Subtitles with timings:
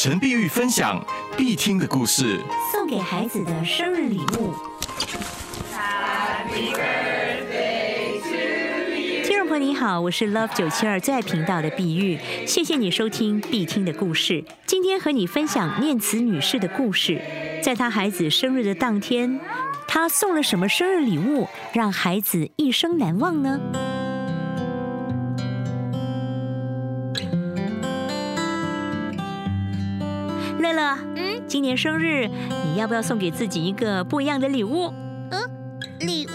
[0.00, 1.04] 陈碧玉分享
[1.36, 2.38] 必听的故事，
[2.72, 4.54] 送给孩子的生日礼物。
[9.24, 12.16] 听众朋友你好，我是 Love 九七二最爱频道的碧玉，
[12.46, 14.44] 谢谢你收听必听的故事。
[14.66, 17.20] 今天和你分享念慈女士的故事，
[17.60, 19.40] 在她孩子生日的当天，
[19.88, 23.58] 她送了什么生日礼物让孩子一生难忘呢？
[30.58, 32.28] 乐乐，嗯，今年生日，
[32.64, 34.92] 你要不要送给自己一个不一样的礼物？
[35.30, 35.40] 嗯
[36.00, 36.30] 礼物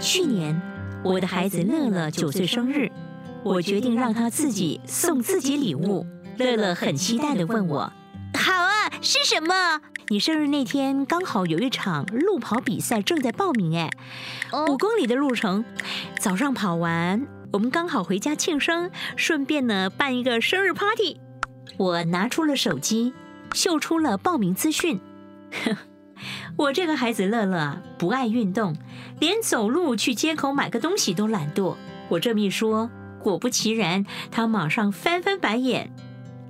[0.00, 0.60] 去年
[1.04, 2.90] 我的孩子乐乐九岁生日，
[3.44, 6.06] 我决定让他自己送自己礼物。
[6.36, 7.92] 乐乐很期待地问我
[8.34, 13.90] 好啊，是什么？：“你生日那天刚好有一场路跑比赛正在报名，哎，
[14.52, 15.64] 五哦，公里的路程，
[16.20, 21.18] 早上跑完，我们刚好回家庆生，顺便呢办一个生日 party。
[21.78, 23.14] 我拿出了手机，
[23.54, 25.00] 秀出了报名资讯。
[26.56, 28.76] 我这个孩子乐乐啊，不爱运动，
[29.20, 31.76] 连走路去街口买个东西都懒惰。
[32.08, 32.90] 我这么一说，
[33.22, 35.92] 果不其然，他马上翻翻白眼。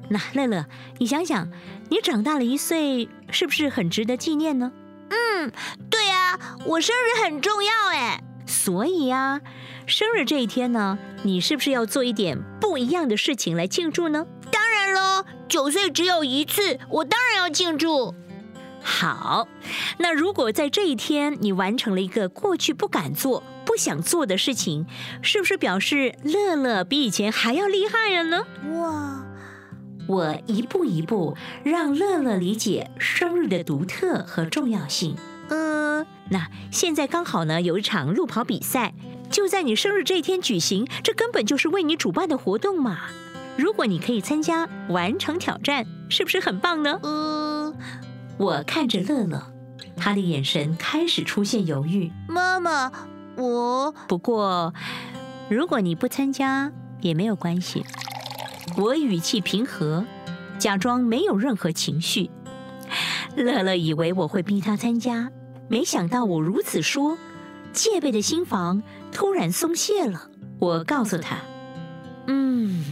[0.09, 0.65] 那乐乐，
[0.97, 1.51] 你想想，
[1.91, 4.73] 你长大了一岁，是不是很值得纪念呢？
[5.11, 5.53] 嗯
[5.91, 8.23] 对啊，我生日很重要哎。
[8.47, 9.43] 所以啊，
[9.87, 14.27] 生日这一天呢，你是不是要做一点不一样的事情来庆祝呢？
[14.51, 18.15] 当然喽，九岁只有一次，我当然要庆祝。
[18.81, 19.49] 好，
[19.99, 24.87] 那如果在这一天你完成了一个过去不敢做、不想做的事情，
[25.21, 28.45] 是不是表示乐乐比以前还要厉害了呢？
[28.81, 29.25] 哇，
[30.07, 35.17] 我一步一步让乐乐理解生日的独特和重要性。
[35.51, 38.95] 嗯，那现在刚好呢，有一场路跑比赛，
[39.29, 43.01] 就在你生日这一天举行，这根本就是为你主办的活动嘛。
[43.59, 46.97] 如果你可以参加，完成挑战，是不是很棒呢？
[47.03, 47.75] 呃，
[48.39, 49.53] 我看着乐乐，
[49.97, 52.13] 他的眼神开始出现犹豫。
[52.29, 52.93] 妈妈，
[53.37, 54.73] 我不过，
[55.51, 56.71] 如果你不参加
[57.01, 57.85] 也没有关系。
[58.77, 60.05] 我语气平和，
[60.57, 62.31] 假装没有任何情绪。
[63.35, 65.33] 乐乐以为我会逼他参加，
[65.69, 67.19] 没想到我如此说，
[67.73, 70.31] 戒备的心房突然松懈了。
[70.61, 71.39] 我告诉他
[72.29, 72.85] ：“嗯，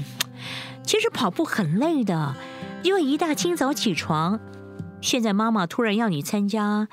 [0.87, 2.37] 其实跑步很累的，
[2.85, 4.41] 因为一大清早起床。
[5.03, 6.89] 现在妈妈突然要你参加，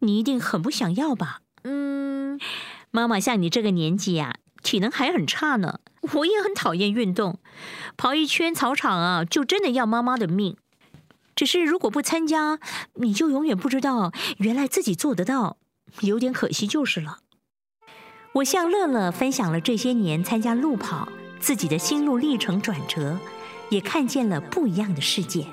[0.00, 2.38] 你一定很不想要吧？”嗯，
[2.90, 5.80] 妈妈像你这个年纪呀、体能还很差呢。
[6.14, 7.38] 我也很讨厌运动，
[7.96, 10.56] 跑一圈操场啊，就真的要妈妈的命。
[11.34, 12.58] 只是如果不参加，
[12.94, 15.56] 你就永远不知道原来自己做得到，
[16.00, 17.20] 有点可惜就是了。
[18.34, 21.08] 我向乐乐分享了这些年参加路跑
[21.42, 23.18] 自己的心路历程转折，
[23.68, 25.48] 也看见了不一样的世界。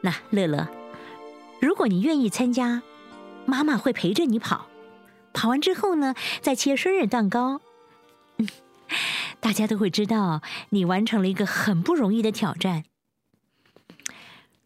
[0.00, 0.66] 那乐乐，
[1.60, 2.82] 如果你愿意参加，
[3.44, 4.66] 妈妈会陪着你跑。
[5.34, 7.60] 跑完之后呢，再切生日蛋糕，
[9.40, 10.40] 大家都会知道
[10.70, 12.84] 你完成了一个很不容易的挑战。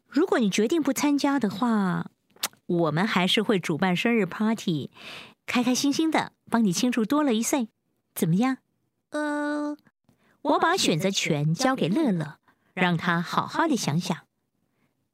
[0.06, 2.12] 如果你决定不参加的话，
[2.66, 4.92] 我们还是会主办生日 party，
[5.46, 7.68] 开开心心的帮你庆祝多了一岁，
[8.14, 8.58] 怎么样？
[9.10, 9.76] 呃，
[10.42, 12.38] 我把选择权交给乐乐，
[12.74, 14.16] 让他好好的想想。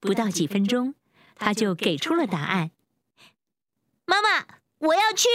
[0.01, 0.95] 不到几分钟，
[1.35, 2.71] 他就给出了答案。
[4.07, 4.47] 妈妈，
[4.79, 5.29] 我要去。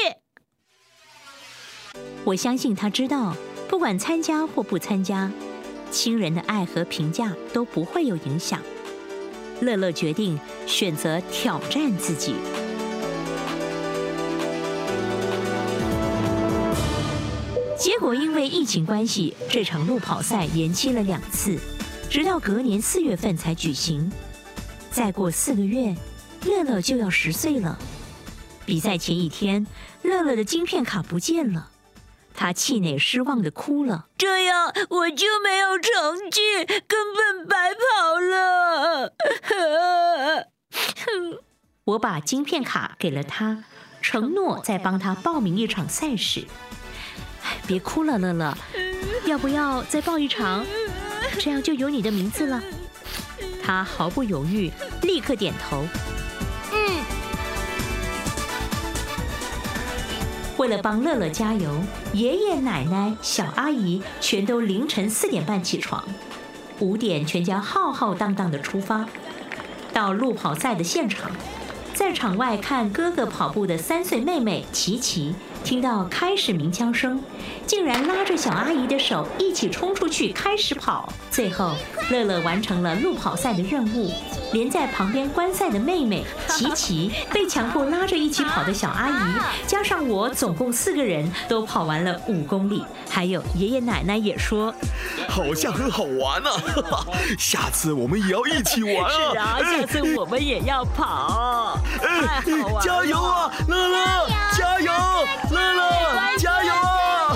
[2.25, 3.35] 我相信他知道，
[3.69, 5.31] 不管参加或不参加，
[5.91, 8.59] 亲人的爱和评价都不会有影响。
[9.61, 12.35] 乐乐决定选择挑战自己。
[17.83, 21.59] 结果因为疫情关系，这场路跑赛延期了两次，
[22.09, 24.09] 直到隔年四月份才举行。
[24.89, 25.93] 再过四个月，
[26.45, 27.77] 乐乐就要十岁了。
[28.65, 29.67] 比赛前一天，
[30.01, 31.71] 乐乐的晶片卡不见了，
[32.33, 34.07] 他气馁失望的哭了。
[34.17, 36.39] 这样我就没有成绩，
[36.87, 39.13] 根本白跑了。
[41.83, 43.65] 我把晶片卡给了他，
[44.01, 46.47] 承诺再帮他报名一场赛事。
[47.53, 48.57] 哎，别哭了，乐乐，
[49.27, 50.65] 要不要再报一场？
[51.37, 52.59] 这样就有你的名字了。
[53.61, 54.71] 他毫不犹豫，
[55.03, 55.85] 立刻点头。
[56.71, 57.03] 嗯，
[60.57, 61.71] 为了帮乐乐加油，
[62.13, 66.03] 爷爷奶奶、小阿姨全都凌晨四点半起床，
[66.79, 69.05] 五点全家浩浩荡荡的出发，
[69.93, 71.29] 到路跑赛的现场。
[71.93, 77.21] 在场外看哥哥跑步的三岁妹妹琪琪，听到开始鸣枪声，
[77.67, 81.11] 竟然拉着小阿姨的手一起冲出去开始跑。
[81.29, 81.75] 最后，
[82.09, 84.11] 乐乐完成了路跑赛的任务。
[84.53, 92.83] 连在旁边观赛的妹妹琪琪，被强迫拉着一起跑的小阿姨，加上我，总共四个人都跑完了五公里。
[93.09, 94.73] 还有爷爷奶奶也说，
[95.27, 96.49] 好像很好玩呢，
[97.37, 99.11] 下次我们也要一起玩啊！
[99.31, 101.79] 是啊，下次我们也要跑！
[102.81, 104.27] 加油啊，乐乐！
[104.57, 104.91] 加油，
[105.51, 106.37] 乐乐！
[106.37, 107.35] 加油啊！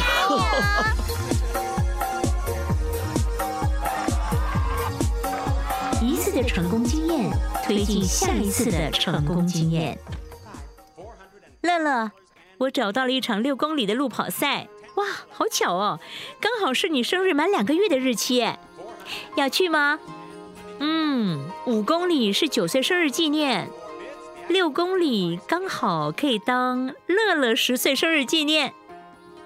[6.02, 7.32] 一次的成功经验
[7.66, 9.98] 推进下一次的成功经验。
[11.62, 12.12] 乐乐，
[12.60, 16.00] 我找到了一场六公里的路跑赛，哇，好巧哦，
[16.40, 18.54] 刚好是你生日满两个月的日期，
[19.36, 20.00] 要去吗？
[20.80, 23.70] 嗯，五公里是九岁生日纪念，
[24.50, 28.74] 六公里刚好可以当乐乐十岁生日纪念。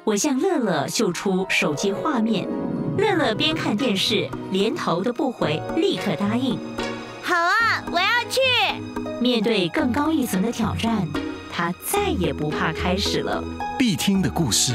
[0.03, 2.47] 我向乐乐秀出手机画面，
[2.99, 6.57] 乐乐边看电视，连头都不回，立刻答应。
[7.23, 8.39] 好啊，我要去。
[9.19, 11.07] 面对更高一层的挑战，
[11.51, 13.43] 他再也不怕开始了。
[13.79, 14.73] 必听的故事。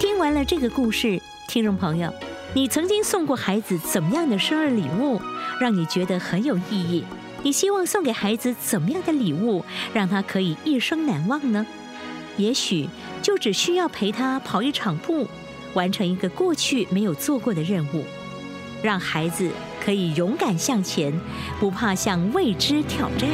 [0.00, 2.10] 听完了这个故事，听众朋友，
[2.54, 5.20] 你曾经送过孩子怎么样的生日礼物，
[5.60, 7.04] 让你觉得很有意义？
[7.46, 9.64] 你希望送给孩子怎么样的礼物，
[9.94, 11.64] 让他可以一生难忘呢？
[12.36, 12.88] 也许
[13.22, 15.28] 就只需要陪他跑一场步，
[15.72, 18.04] 完成一个过去没有做过的任务，
[18.82, 19.48] 让孩子
[19.80, 21.12] 可以勇敢向前，
[21.60, 23.30] 不怕向未知挑战。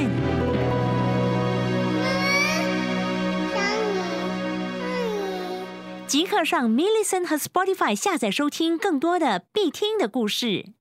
[6.06, 10.75] 即刻上 m i l l i c e n 和 Spotify 下载收听更多的必听的故事。